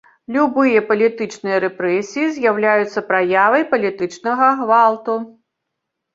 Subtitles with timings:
[0.35, 5.21] Любыя палітычныя рэпрэсіі з'яўляюцца праявай палітычнага гвалту.